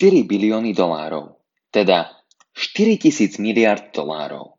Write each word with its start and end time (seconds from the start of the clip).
4 0.00 0.24
bilióny 0.24 0.72
dolárov, 0.72 1.36
teda 1.68 2.08
4 2.56 2.96
tisíc 2.96 3.36
miliard 3.36 3.92
dolárov. 3.92 4.56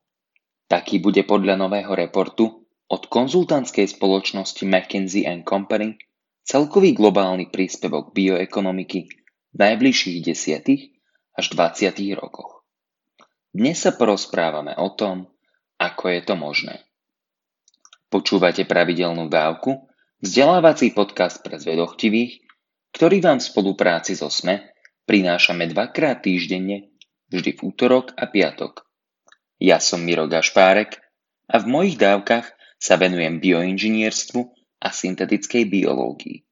Taký 0.69 1.01
bude 1.01 1.25
podľa 1.25 1.57
nového 1.57 1.97
reportu 1.97 2.69
od 2.85 3.01
konzultantskej 3.09 3.89
spoločnosti 3.89 4.61
McKinsey 4.61 5.25
Company 5.41 5.97
celkový 6.45 6.93
globálny 6.93 7.49
príspevok 7.49 8.13
bioekonomiky 8.13 9.09
v 9.49 9.55
najbližších 9.57 10.29
10 10.29 11.33
až 11.33 11.45
20 11.57 11.89
rokoch. 12.21 12.61
Dnes 13.49 13.81
sa 13.81 13.97
porozprávame 13.97 14.77
o 14.77 14.93
tom, 14.93 15.25
ako 15.81 16.03
je 16.05 16.21
to 16.21 16.37
možné. 16.37 16.85
Počúvate 18.13 18.69
pravidelnú 18.69 19.25
dávku, 19.25 19.89
vzdelávací 20.21 20.93
podcast 20.93 21.41
pre 21.41 21.57
zvedochtivých, 21.57 22.45
ktorý 22.93 23.25
vám 23.25 23.41
v 23.41 23.47
spolupráci 23.49 24.13
so 24.13 24.29
SME 24.29 24.70
prinášame 25.11 25.67
dvakrát 25.67 26.23
týždenne 26.23 26.87
vždy 27.27 27.59
v 27.59 27.59
útorok 27.67 28.15
a 28.15 28.31
piatok. 28.31 28.87
Ja 29.59 29.83
som 29.83 30.07
Miro 30.07 30.31
Gašpárek 30.31 31.03
a 31.51 31.59
v 31.59 31.67
mojich 31.67 31.99
dávkach 31.99 32.47
sa 32.79 32.95
venujem 32.95 33.43
bioinžinierstvu 33.43 34.39
a 34.79 34.87
syntetickej 34.87 35.67
biológii. 35.67 36.47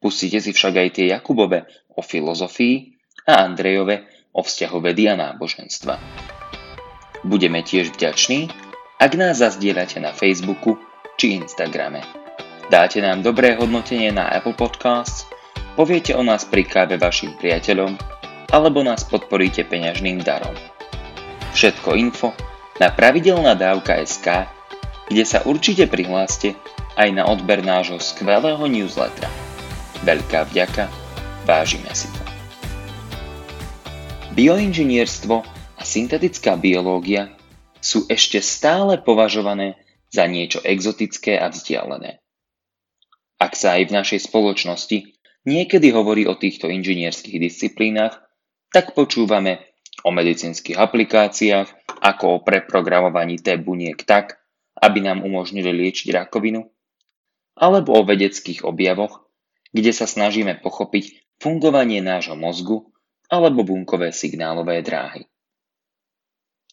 Pustite 0.00 0.40
si 0.40 0.56
však 0.56 0.74
aj 0.80 0.88
tie 0.96 1.12
Jakubove 1.12 1.68
o 1.92 2.00
filozofii 2.00 2.96
a 3.28 3.44
Andrejove 3.44 4.08
o 4.32 4.40
vzťahu 4.40 4.78
vedy 4.80 5.12
a 5.12 5.20
náboženstva. 5.20 6.00
Budeme 7.28 7.60
tiež 7.60 7.92
vďační, 7.92 8.48
ak 8.96 9.12
nás 9.12 9.44
zazdieľate 9.44 10.00
na 10.00 10.16
Facebooku 10.16 10.80
či 11.20 11.36
Instagrame. 11.36 12.00
Dáte 12.72 13.04
nám 13.04 13.20
dobré 13.20 13.60
hodnotenie 13.60 14.08
na 14.08 14.32
Apple 14.32 14.56
Podcasts, 14.56 15.28
poviete 15.78 16.10
o 16.18 16.26
nás 16.26 16.42
pri 16.42 16.66
káve 16.66 16.98
vašim 16.98 17.38
priateľom 17.38 17.94
alebo 18.50 18.82
nás 18.82 19.06
podporíte 19.06 19.62
peňažným 19.62 20.18
darom. 20.26 20.58
Všetko 21.54 21.94
info 21.94 22.34
na 22.82 22.90
pravidelná 22.90 23.54
dávka 23.54 23.94
SK, 24.02 24.50
kde 25.06 25.22
sa 25.22 25.46
určite 25.46 25.86
prihláste 25.86 26.58
aj 26.98 27.14
na 27.14 27.30
odber 27.30 27.62
nášho 27.62 28.02
skvelého 28.02 28.66
newslettera. 28.66 29.30
Veľká 30.02 30.50
vďaka, 30.50 30.90
vážime 31.46 31.94
si 31.94 32.10
to. 32.10 32.22
Bioinžinierstvo 34.34 35.36
a 35.78 35.82
syntetická 35.86 36.58
biológia 36.58 37.30
sú 37.78 38.02
ešte 38.10 38.42
stále 38.42 38.98
považované 38.98 39.78
za 40.10 40.26
niečo 40.26 40.58
exotické 40.66 41.38
a 41.38 41.46
vzdialené. 41.54 42.18
Ak 43.38 43.54
sa 43.54 43.78
aj 43.78 43.82
v 43.86 43.94
našej 43.94 44.20
spoločnosti 44.26 45.17
niekedy 45.46 45.92
hovorí 45.94 46.26
o 46.26 46.34
týchto 46.34 46.66
inžinierských 46.72 47.38
disciplínach, 47.38 48.18
tak 48.72 48.96
počúvame 48.96 49.68
o 50.06 50.10
medicínskych 50.14 50.78
aplikáciách, 50.78 52.00
ako 52.02 52.24
o 52.38 52.42
preprogramovaní 52.42 53.42
T 53.42 53.58
buniek 53.58 53.98
tak, 54.06 54.38
aby 54.78 55.02
nám 55.02 55.26
umožnili 55.26 55.74
liečiť 55.74 56.14
rakovinu, 56.14 56.70
alebo 57.58 57.98
o 57.98 58.06
vedeckých 58.06 58.62
objavoch, 58.62 59.26
kde 59.74 59.90
sa 59.90 60.06
snažíme 60.06 60.62
pochopiť 60.62 61.36
fungovanie 61.42 61.98
nášho 61.98 62.38
mozgu 62.38 62.88
alebo 63.28 63.66
bunkové 63.66 64.14
signálové 64.14 64.80
dráhy. 64.80 65.26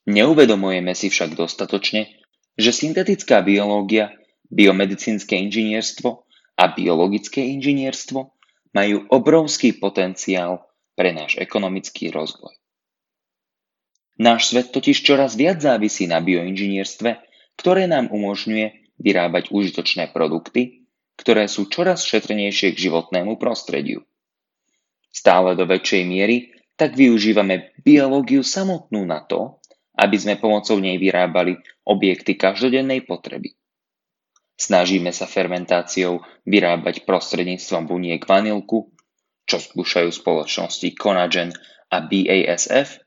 Neuvedomujeme 0.06 0.94
si 0.94 1.10
však 1.10 1.34
dostatočne, 1.34 2.14
že 2.56 2.70
syntetická 2.70 3.42
biológia, 3.42 4.14
biomedicínske 4.54 5.34
inžinierstvo 5.34 6.24
a 6.56 6.64
biologické 6.72 7.42
inžinierstvo 7.58 8.35
majú 8.76 9.08
obrovský 9.08 9.80
potenciál 9.80 10.68
pre 11.00 11.16
náš 11.16 11.40
ekonomický 11.40 12.12
rozvoj. 12.12 12.52
Náš 14.20 14.52
svet 14.52 14.72
totiž 14.76 15.00
čoraz 15.04 15.40
viac 15.40 15.64
závisí 15.64 16.08
na 16.08 16.20
bioinžinierstve, 16.20 17.20
ktoré 17.56 17.88
nám 17.88 18.12
umožňuje 18.12 18.96
vyrábať 19.00 19.52
užitočné 19.52 20.12
produkty, 20.12 20.88
ktoré 21.16 21.48
sú 21.48 21.72
čoraz 21.72 22.04
šetrnejšie 22.04 22.76
k 22.76 22.92
životnému 22.92 23.40
prostrediu. 23.40 24.04
Stále 25.12 25.56
do 25.56 25.64
väčšej 25.64 26.04
miery 26.04 26.52
tak 26.76 26.96
využívame 27.00 27.76
biológiu 27.80 28.44
samotnú 28.44 29.08
na 29.08 29.24
to, 29.24 29.64
aby 29.96 30.20
sme 30.20 30.36
pomocou 30.36 30.76
nej 30.76 31.00
vyrábali 31.00 31.56
objekty 31.88 32.36
každodennej 32.36 33.08
potreby. 33.08 33.56
Snažíme 34.56 35.12
sa 35.12 35.28
fermentáciou 35.28 36.24
vyrábať 36.48 37.04
prostredníctvom 37.04 37.92
buniek 37.92 38.24
vanilku, 38.24 38.96
čo 39.46 39.62
skúšajú 39.62 40.10
spoločnosti 40.10 40.88
Conagen 40.98 41.52
a 41.92 42.02
BASF, 42.02 43.04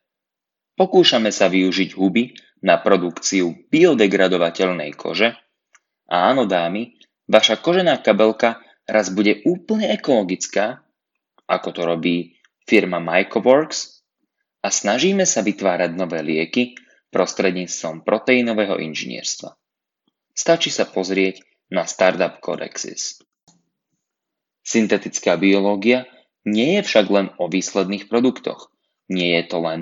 pokúšame 0.78 1.34
sa 1.34 1.50
využiť 1.50 1.98
huby 1.98 2.36
na 2.62 2.78
produkciu 2.78 3.66
biodegradovateľnej 3.72 4.94
kože 4.94 5.34
a 6.06 6.16
áno 6.30 6.46
dámy, 6.46 6.94
vaša 7.26 7.58
kožená 7.58 7.98
kabelka 8.06 8.62
raz 8.86 9.10
bude 9.10 9.42
úplne 9.42 9.90
ekologická, 9.90 10.86
ako 11.50 11.68
to 11.74 11.82
robí 11.82 12.16
firma 12.64 13.02
Mycoworks 13.02 14.04
a 14.62 14.70
snažíme 14.70 15.26
sa 15.26 15.42
vytvárať 15.42 15.90
nové 15.98 16.22
lieky 16.22 16.78
prostredníctvom 17.10 18.06
proteínového 18.06 18.78
inžinierstva. 18.78 19.57
Stačí 20.38 20.70
sa 20.70 20.86
pozrieť 20.86 21.42
na 21.74 21.82
Startup 21.82 22.38
Codexis. 22.38 23.18
Syntetická 24.62 25.34
biológia 25.34 26.06
nie 26.46 26.78
je 26.78 26.86
však 26.86 27.10
len 27.10 27.34
o 27.42 27.50
výsledných 27.50 28.06
produktoch. 28.06 28.70
Nie 29.10 29.42
je 29.42 29.44
to 29.50 29.58
len 29.58 29.80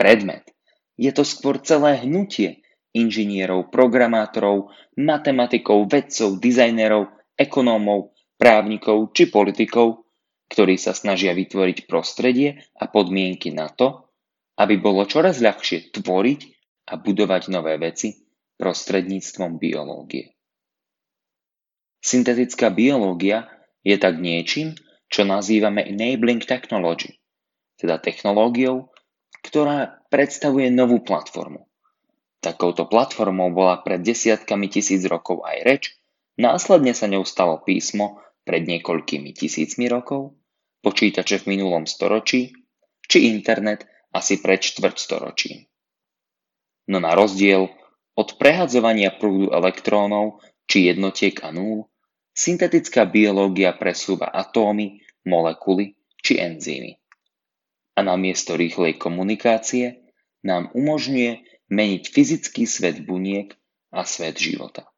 predmet. 0.00 0.48
Je 0.96 1.12
to 1.12 1.20
skôr 1.20 1.60
celé 1.60 2.00
hnutie 2.00 2.64
inžinierov, 2.96 3.68
programátorov, 3.68 4.72
matematikov, 4.96 5.92
vedcov, 5.92 6.40
dizajnerov, 6.40 7.12
ekonómov, 7.36 8.16
právnikov 8.40 9.12
či 9.12 9.28
politikov, 9.28 10.08
ktorí 10.48 10.80
sa 10.80 10.96
snažia 10.96 11.36
vytvoriť 11.36 11.84
prostredie 11.84 12.56
a 12.80 12.88
podmienky 12.88 13.52
na 13.52 13.68
to, 13.68 14.08
aby 14.56 14.80
bolo 14.80 15.04
čoraz 15.04 15.44
ľahšie 15.44 15.92
tvoriť 15.92 16.40
a 16.88 16.96
budovať 16.96 17.42
nové 17.52 17.76
veci 17.76 18.29
prostredníctvom 18.60 19.56
biológie. 19.56 20.36
Syntetická 22.04 22.68
biológia 22.68 23.48
je 23.80 23.96
tak 23.96 24.20
niečím, 24.20 24.76
čo 25.08 25.24
nazývame 25.24 25.84
enabling 25.88 26.44
technology, 26.44 27.16
teda 27.80 27.96
technológiou, 27.96 28.92
ktorá 29.40 30.04
predstavuje 30.12 30.68
novú 30.68 31.00
platformu. 31.00 31.64
Takouto 32.40 32.88
platformou 32.88 33.52
bola 33.52 33.80
pred 33.80 34.00
desiatkami 34.00 34.68
tisíc 34.68 35.04
rokov 35.08 35.44
aj 35.44 35.56
reč, 35.64 35.82
následne 36.40 36.96
sa 36.96 37.08
ňou 37.08 37.24
stalo 37.24 37.60
písmo 37.60 38.20
pred 38.44 38.64
niekoľkými 38.64 39.36
tisícmi 39.36 39.88
rokov, 39.92 40.36
počítače 40.80 41.44
v 41.44 41.56
minulom 41.56 41.84
storočí, 41.84 42.52
či 43.04 43.28
internet 43.28 43.84
asi 44.12 44.40
pred 44.40 44.60
štvrťstoročím. 44.60 45.68
No 46.88 46.98
na 46.98 47.12
rozdiel 47.12 47.68
od 48.20 48.36
prehadzovania 48.36 49.16
prúdu 49.16 49.48
elektrónov 49.48 50.44
či 50.68 50.92
jednotiek 50.92 51.40
a 51.40 51.48
nul, 51.56 51.88
Syntetická 52.30 53.04
biológia 53.10 53.74
presúva 53.74 54.30
atómy, 54.30 55.02
molekuly 55.26 55.98
či 56.22 56.38
enzymy. 56.40 56.96
A 57.96 58.00
namiesto 58.06 58.54
rýchlej 58.54 58.96
komunikácie 58.96 60.04
nám 60.46 60.72
umožňuje 60.72 61.42
meniť 61.68 62.02
fyzický 62.08 62.64
svet 62.64 63.02
buniek 63.04 63.52
a 63.92 64.06
svet 64.06 64.38
života. 64.38 64.88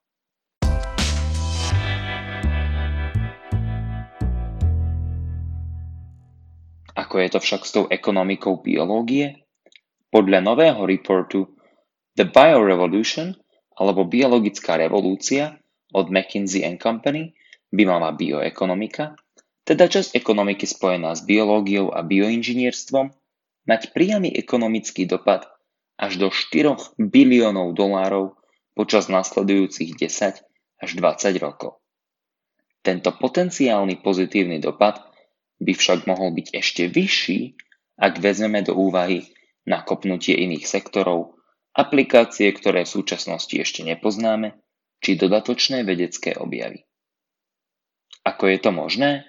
Ako 6.92 7.16
je 7.16 7.28
to 7.32 7.40
však 7.40 7.62
s 7.64 7.72
tou 7.72 7.84
ekonomikou 7.88 8.60
biológie? 8.60 9.48
Podľa 10.12 10.44
nového 10.44 10.84
reportu 10.84 11.56
The 12.12 12.28
Biorevolution 12.28 13.32
alebo 13.72 14.04
biologická 14.04 14.76
revolúcia 14.76 15.56
od 15.96 16.12
McKinsey 16.12 16.64
Company 16.76 17.32
by 17.72 17.82
mala 17.88 18.12
bioekonomika, 18.12 19.16
teda 19.64 19.88
časť 19.88 20.12
ekonomiky 20.18 20.68
spojená 20.68 21.16
s 21.16 21.24
biológiou 21.24 21.88
a 21.88 22.04
bioinžinierstvom, 22.04 23.14
mať 23.64 23.82
priamy 23.96 24.28
ekonomický 24.28 25.08
dopad 25.08 25.48
až 25.96 26.18
do 26.18 26.28
4 26.28 26.98
biliónov 26.98 27.72
dolárov 27.78 28.36
počas 28.76 29.06
nasledujúcich 29.08 29.96
10 29.96 30.42
až 30.82 30.90
20 30.98 31.38
rokov. 31.38 31.78
Tento 32.82 33.14
potenciálny 33.14 34.02
pozitívny 34.02 34.58
dopad 34.58 34.98
by 35.62 35.72
však 35.72 36.10
mohol 36.10 36.34
byť 36.34 36.46
ešte 36.58 36.90
vyšší, 36.90 37.40
ak 38.02 38.18
vezmeme 38.18 38.66
do 38.66 38.74
úvahy 38.74 39.30
nakopnutie 39.62 40.34
iných 40.34 40.66
sektorov, 40.66 41.38
aplikácie, 41.72 42.52
ktoré 42.52 42.84
v 42.84 42.94
súčasnosti 43.00 43.52
ešte 43.52 43.80
nepoznáme 43.84 44.56
či 45.02 45.18
dodatočné 45.18 45.82
vedecké 45.82 46.36
objavy. 46.38 46.84
Ako 48.22 48.46
je 48.48 48.58
to 48.62 48.70
možné? 48.70 49.26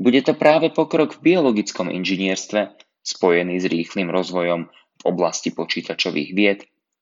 Bude 0.00 0.22
to 0.22 0.32
práve 0.38 0.70
pokrok 0.72 1.18
v 1.18 1.34
biologickom 1.34 1.90
inžinierstve, 1.90 2.72
spojený 3.02 3.60
s 3.60 3.66
rýchlým 3.66 4.08
rozvojom 4.08 4.70
v 4.70 5.02
oblasti 5.04 5.50
počítačových 5.50 6.30
vied, 6.32 6.60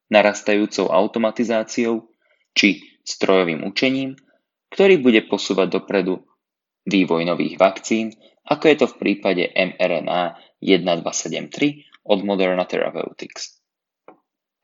narastajúcou 0.08 0.88
automatizáciou 0.88 2.08
či 2.56 2.98
strojovým 3.04 3.66
učením, 3.66 4.16
ktorý 4.72 5.04
bude 5.04 5.20
posúvať 5.28 5.80
dopredu 5.80 6.24
vývoj 6.88 7.28
nových 7.28 7.60
vakcín, 7.60 8.16
ako 8.48 8.64
je 8.72 8.76
to 8.80 8.86
v 8.88 8.96
prípade 8.96 9.44
mRNA 9.52 10.40
1273 10.64 12.08
od 12.08 12.18
Moderna 12.24 12.64
Therapeutics. 12.64 13.57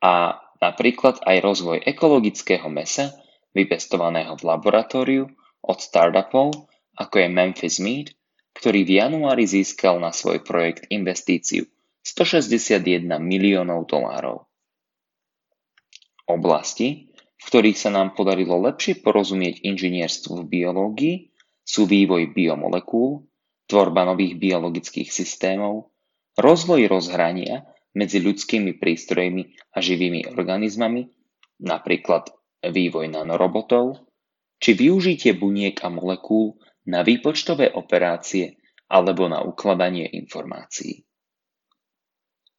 A 0.05 0.37
napríklad 0.61 1.25
aj 1.25 1.41
rozvoj 1.41 1.81
ekologického 1.81 2.69
mesa, 2.69 3.17
vypestovaného 3.57 4.37
v 4.37 4.43
laboratóriu 4.45 5.25
od 5.65 5.77
startupov, 5.81 6.69
ako 6.93 7.15
je 7.17 7.27
Memphis 7.31 7.81
Meat, 7.81 8.13
ktorý 8.53 8.85
v 8.85 9.01
januári 9.01 9.49
získal 9.49 9.97
na 9.97 10.13
svoj 10.13 10.45
projekt 10.45 10.85
investíciu 10.93 11.65
161 12.05 13.09
miliónov 13.17 13.89
dolárov. 13.89 14.45
Oblasti, 16.29 17.09
v 17.35 17.43
ktorých 17.43 17.77
sa 17.77 17.89
nám 17.89 18.13
podarilo 18.13 18.61
lepšie 18.61 19.01
porozumieť 19.01 19.65
inžinierstvu 19.65 20.45
v 20.45 20.45
biológii, 20.45 21.15
sú 21.65 21.89
vývoj 21.89 22.29
biomolekúl, 22.29 23.25
tvorba 23.65 24.05
nových 24.05 24.37
biologických 24.37 25.09
systémov, 25.09 25.89
rozvoj 26.37 26.85
rozhrania 26.85 27.65
medzi 27.95 28.19
ľudskými 28.19 28.75
prístrojmi 28.75 29.73
a 29.73 29.77
živými 29.79 30.27
organizmami, 30.29 31.07
napríklad 31.63 32.29
vývoj 32.61 33.07
nanorobotov, 33.07 34.03
či 34.59 34.75
využitie 34.75 35.35
buniek 35.35 35.79
a 35.83 35.87
molekúl 35.87 36.59
na 36.85 37.01
výpočtové 37.01 37.71
operácie 37.71 38.59
alebo 38.91 39.25
na 39.31 39.41
ukladanie 39.41 40.05
informácií. 40.05 41.07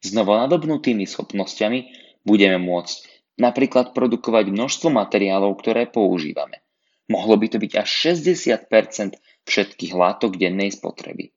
S 0.02 0.08
novonadobnutými 0.12 1.06
schopnosťami 1.06 1.78
budeme 2.26 2.58
môcť 2.58 2.96
napríklad 3.38 3.92
produkovať 3.92 4.50
množstvo 4.50 4.88
materiálov, 4.90 5.56
ktoré 5.60 5.86
používame. 5.88 6.64
Mohlo 7.06 7.38
by 7.38 7.46
to 7.54 7.58
byť 7.62 7.72
až 7.78 7.88
60% 8.18 9.14
všetkých 9.46 9.92
látok 9.94 10.34
dennej 10.34 10.74
spotreby. 10.74 11.35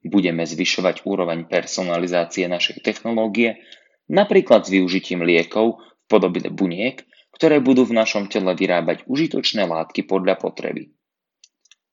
Budeme 0.00 0.48
zvyšovať 0.48 1.04
úroveň 1.04 1.44
personalizácie 1.44 2.48
našej 2.48 2.80
technológie, 2.80 3.60
napríklad 4.08 4.64
s 4.64 4.72
využitím 4.72 5.20
liekov 5.20 5.76
v 5.76 6.04
podobe 6.08 6.40
buniek, 6.48 7.04
ktoré 7.36 7.60
budú 7.60 7.84
v 7.84 7.96
našom 8.00 8.32
tele 8.32 8.56
vyrábať 8.56 9.04
užitočné 9.04 9.68
látky 9.68 10.08
podľa 10.08 10.40
potreby. 10.40 10.92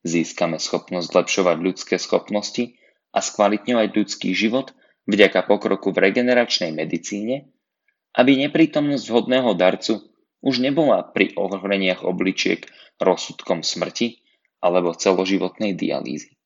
Získame 0.08 0.56
schopnosť 0.56 1.12
zlepšovať 1.12 1.58
ľudské 1.60 1.96
schopnosti 2.00 2.80
a 3.12 3.20
skvalitňovať 3.20 3.90
ľudský 3.92 4.32
život 4.32 4.72
vďaka 5.04 5.44
pokroku 5.44 5.92
v 5.92 6.08
regeneračnej 6.08 6.72
medicíne, 6.72 7.52
aby 8.16 8.40
neprítomnosť 8.48 9.04
vhodného 9.04 9.52
darcu 9.60 10.00
už 10.40 10.64
nebola 10.64 11.04
pri 11.04 11.36
ohoreniach 11.36 12.08
obličiek 12.08 12.64
rozsudkom 13.04 13.68
smrti 13.68 14.24
alebo 14.64 14.96
celoživotnej 14.96 15.76
dialýzy. 15.76 16.37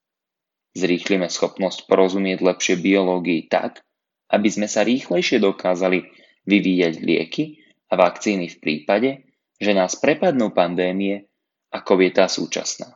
Zrýchlime 0.72 1.28
schopnosť 1.28 1.84
porozumieť 1.92 2.40
lepšie 2.40 2.80
biológii 2.80 3.52
tak, 3.52 3.84
aby 4.32 4.48
sme 4.48 4.72
sa 4.72 4.88
rýchlejšie 4.88 5.44
dokázali 5.44 6.08
vyvíjať 6.48 6.94
lieky 7.04 7.44
a 7.92 8.00
vakcíny 8.00 8.48
v 8.48 8.58
prípade, 8.64 9.10
že 9.60 9.76
nás 9.76 10.00
prepadnú 10.00 10.56
pandémie, 10.56 11.28
ako 11.76 12.00
je 12.00 12.12
tá 12.16 12.26
súčasná. 12.32 12.96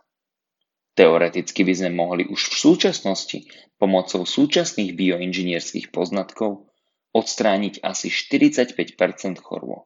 Teoreticky 0.96 1.68
by 1.68 1.74
sme 1.76 1.92
mohli 1.92 2.24
už 2.24 2.56
v 2.56 2.56
súčasnosti 2.56 3.44
pomocou 3.76 4.24
súčasných 4.24 4.96
bioinžinierských 4.96 5.92
poznatkov 5.92 6.72
odstrániť 7.12 7.84
asi 7.84 8.08
45% 8.08 9.44
chorôb. 9.44 9.84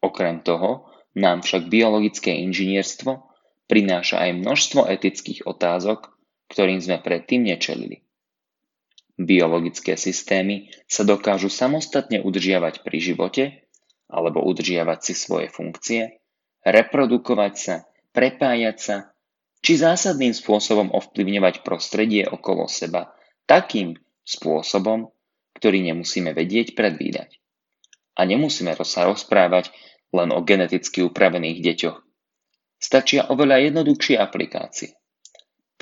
Okrem 0.00 0.40
toho 0.40 0.88
nám 1.12 1.44
však 1.44 1.68
biologické 1.68 2.40
inžinierstvo 2.40 3.28
prináša 3.68 4.24
aj 4.24 4.40
množstvo 4.40 4.88
etických 4.88 5.44
otázok, 5.44 6.12
ktorým 6.52 6.84
sme 6.84 7.00
predtým 7.00 7.48
nečelili. 7.48 8.04
Biologické 9.16 9.96
systémy 9.96 10.68
sa 10.84 11.04
dokážu 11.08 11.48
samostatne 11.48 12.20
udržiavať 12.20 12.84
pri 12.84 12.98
živote 13.00 13.44
alebo 14.12 14.44
udržiavať 14.44 14.98
si 15.00 15.14
svoje 15.16 15.48
funkcie, 15.48 16.20
reprodukovať 16.60 17.54
sa, 17.56 17.74
prepájať 18.12 18.76
sa 18.76 18.96
či 19.64 19.78
zásadným 19.80 20.36
spôsobom 20.36 20.92
ovplyvňovať 20.92 21.64
prostredie 21.64 22.28
okolo 22.28 22.68
seba 22.68 23.16
takým 23.48 23.96
spôsobom, 24.26 25.08
ktorý 25.56 25.80
nemusíme 25.92 26.34
vedieť 26.36 26.76
predvídať. 26.76 27.40
A 28.18 28.28
nemusíme 28.28 28.76
sa 28.84 29.08
rozprávať 29.08 29.72
len 30.12 30.28
o 30.36 30.44
geneticky 30.44 31.00
upravených 31.00 31.64
deťoch. 31.64 31.98
Stačia 32.76 33.30
oveľa 33.30 33.72
jednoduchšie 33.72 34.20
aplikácie. 34.20 34.92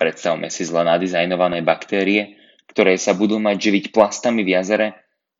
Predstavme 0.01 0.49
si 0.49 0.65
zle 0.65 0.81
nadizajnované 0.89 1.61
baktérie, 1.61 2.41
ktoré 2.73 2.97
sa 2.97 3.13
budú 3.13 3.37
mať 3.37 3.69
živiť 3.69 3.85
plastami 3.93 4.41
v 4.41 4.57
jazere, 4.57 4.89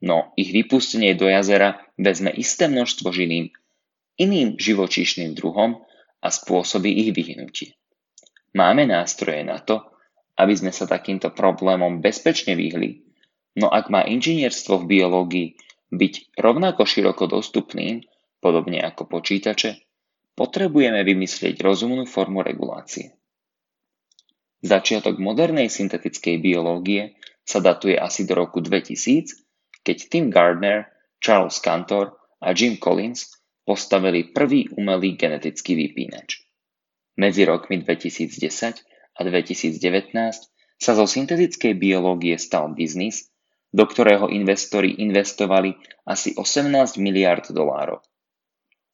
no 0.05 0.37
ich 0.37 0.53
vypustenie 0.53 1.17
do 1.17 1.33
jazera 1.33 1.81
vezme 1.97 2.29
isté 2.29 2.69
množstvo 2.69 3.09
žilín 3.09 3.57
iným 4.21 4.61
živočíšnym 4.61 5.33
druhom 5.33 5.81
a 6.21 6.29
spôsobí 6.29 6.93
ich 6.93 7.17
vyhnutie. 7.17 7.73
Máme 8.53 8.85
nástroje 8.85 9.41
na 9.49 9.65
to, 9.65 9.81
aby 10.37 10.53
sme 10.53 10.77
sa 10.77 10.85
takýmto 10.85 11.33
problémom 11.33 12.05
bezpečne 12.05 12.53
vyhli, 12.53 13.01
no 13.57 13.73
ak 13.73 13.89
má 13.89 14.05
inžinierstvo 14.05 14.85
v 14.85 14.89
biológii 15.01 15.49
byť 15.89 16.37
rovnako 16.37 16.85
široko 16.85 17.25
dostupným, 17.33 18.05
podobne 18.45 18.85
ako 18.85 19.09
počítače, 19.09 19.81
potrebujeme 20.37 21.01
vymyslieť 21.01 21.65
rozumnú 21.65 22.05
formu 22.05 22.45
regulácie. 22.45 23.20
Začiatok 24.61 25.17
modernej 25.17 25.73
syntetickej 25.73 26.37
biológie 26.37 27.17
sa 27.49 27.65
datuje 27.65 27.97
asi 27.97 28.29
do 28.29 28.37
roku 28.37 28.61
2000, 28.61 29.33
keď 29.81 29.97
Tim 30.13 30.29
Gardner, 30.29 30.85
Charles 31.17 31.57
Cantor 31.65 32.13
a 32.45 32.53
Jim 32.53 32.77
Collins 32.77 33.41
postavili 33.65 34.29
prvý 34.33 34.69
umelý 34.77 35.17
genetický 35.17 35.73
vypínač. 35.77 36.45
Medzi 37.17 37.49
rokmi 37.49 37.81
2010 37.81 39.17
a 39.17 39.21
2019 39.25 39.81
sa 40.81 40.93
zo 40.97 41.05
syntetickej 41.05 41.77
biológie 41.77 42.37
stal 42.41 42.73
biznis, 42.73 43.29
do 43.71 43.85
ktorého 43.85 44.33
investori 44.33 44.99
investovali 44.99 45.77
asi 46.09 46.35
18 46.35 46.99
miliard 46.99 47.49
dolárov. 47.53 48.01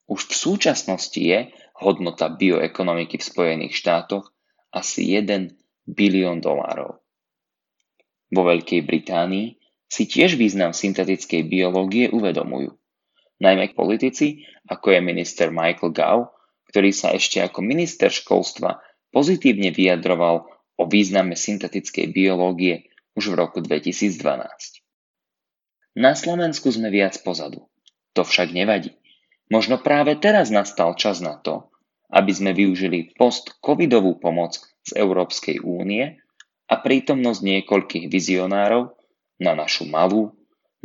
Už 0.06 0.30
v 0.30 0.34
súčasnosti 0.34 1.18
je 1.18 1.50
hodnota 1.82 2.30
bioekonomiky 2.30 3.18
v 3.18 3.24
Spojených 3.24 3.74
štátoch 3.74 4.35
asi 4.76 5.16
1 5.16 5.56
bilión 5.88 6.44
dolárov. 6.44 7.00
Vo 8.28 8.42
Veľkej 8.44 8.84
Británii 8.84 9.56
si 9.88 10.04
tiež 10.04 10.36
význam 10.36 10.76
syntetickej 10.76 11.48
biológie 11.48 12.12
uvedomujú. 12.12 12.76
Najmä 13.40 13.72
politici, 13.72 14.44
ako 14.68 14.92
je 14.92 15.00
minister 15.00 15.48
Michael 15.48 15.96
Gove, 15.96 16.28
ktorý 16.68 16.90
sa 16.92 17.14
ešte 17.16 17.40
ako 17.40 17.64
minister 17.64 18.12
školstva 18.12 18.82
pozitívne 19.14 19.72
vyjadroval 19.72 20.44
o 20.76 20.82
význame 20.84 21.38
syntetickej 21.38 22.12
biológie 22.12 22.92
už 23.16 23.32
v 23.32 23.38
roku 23.38 23.64
2012. 23.64 24.84
Na 25.96 26.12
Slovensku 26.12 26.68
sme 26.68 26.92
viac 26.92 27.16
pozadu. 27.24 27.64
To 28.12 28.26
však 28.26 28.52
nevadí. 28.52 28.92
Možno 29.48 29.80
práve 29.80 30.18
teraz 30.18 30.52
nastal 30.52 30.92
čas 30.98 31.22
na 31.24 31.38
to, 31.40 31.72
aby 32.10 32.32
sme 32.32 32.54
využili 32.54 33.14
post-covidovú 33.18 34.22
pomoc 34.22 34.62
z 34.86 34.90
Európskej 34.94 35.62
únie 35.62 36.22
a 36.66 36.74
prítomnosť 36.78 37.40
niekoľkých 37.42 38.06
vizionárov 38.06 38.94
na 39.42 39.52
našu 39.58 39.86
malú, 39.86 40.34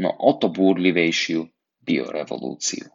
no 0.01 0.09
o 0.09 0.31
to 0.37 0.49
búrlivejšiu 0.49 1.45
biorevolúciu. 1.81 2.89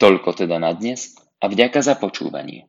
Toľko 0.00 0.32
teda 0.32 0.56
na 0.56 0.72
dnes 0.72 1.12
a 1.40 1.48
vďaka 1.48 1.84
za 1.84 1.96
počúvanie. 2.00 2.68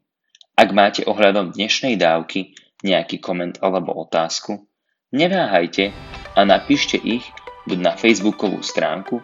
Ak 0.55 0.75
máte 0.75 1.07
ohľadom 1.07 1.55
dnešnej 1.55 1.95
dávky 1.95 2.55
nejaký 2.83 3.23
koment 3.23 3.55
alebo 3.63 3.95
otázku, 3.95 4.67
neváhajte 5.15 5.95
a 6.35 6.39
napíšte 6.43 6.99
ich 6.99 7.23
buď 7.67 7.79
na 7.79 7.93
facebookovú 7.95 8.59
stránku 8.59 9.23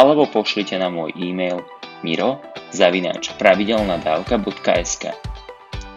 alebo 0.00 0.24
pošlite 0.28 0.80
na 0.80 0.88
môj 0.88 1.12
e-mail 1.20 1.60
miro 2.02 2.42
zavináč 2.74 3.34
pravidelnadavka.sk 3.38 5.14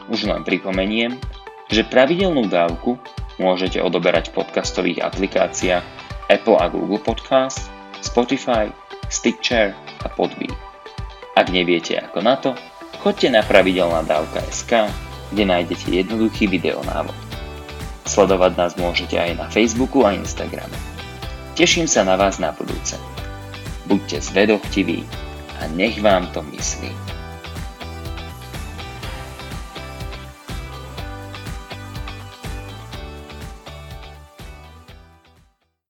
Už 0.10 0.20
len 0.26 0.42
pripomeniem, 0.46 1.18
že 1.70 1.86
pravidelnú 1.86 2.46
dávku 2.50 2.98
môžete 3.42 3.82
odoberať 3.82 4.32
v 4.32 4.42
podcastových 4.42 5.04
aplikáciách 5.04 5.86
Apple 6.32 6.58
a 6.58 6.72
Google 6.72 7.02
Podcast, 7.02 7.68
Spotify, 8.02 8.72
Stitcher 9.12 9.78
a 10.02 10.08
Podbean. 10.10 10.54
Ak 11.36 11.52
neviete 11.52 12.00
ako 12.00 12.20
na 12.24 12.40
to, 12.40 12.56
Choďte 13.06 13.38
na 13.38 13.46
pravidelná 13.46 14.02
dávka.sk, 14.02 14.90
kde 15.30 15.44
nájdete 15.46 15.94
jednoduchý 15.94 16.50
videonávod. 16.50 17.14
Sledovať 18.02 18.58
nás 18.58 18.74
môžete 18.82 19.14
aj 19.14 19.32
na 19.38 19.46
Facebooku 19.46 20.02
a 20.02 20.18
Instagrame. 20.18 20.74
Teším 21.54 21.86
sa 21.86 22.02
na 22.02 22.18
vás 22.18 22.42
na 22.42 22.50
budúce. 22.50 22.98
Buďte 23.86 24.26
zvedochtiví 24.26 25.06
nech 25.68 26.02
vám 26.02 26.28
to 26.28 26.42
myslí. 26.42 27.05